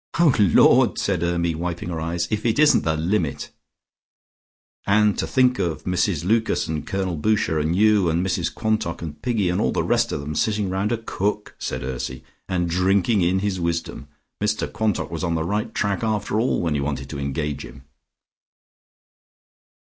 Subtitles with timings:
[0.17, 2.27] "O Lord!" said Hermy, wiping her eyes.
[2.31, 3.51] "If it isn't the limit!"
[4.87, 9.21] "And to think of Mrs Lucas and Colonel Boucher and you and Mrs Quantock, and
[9.21, 13.21] Piggy and all the rest of them sitting round a cook," said Ursy, "and drinking
[13.21, 14.07] in his wisdom.
[14.41, 17.83] Mr Quantock was on the right track after all when he wanted to engage him."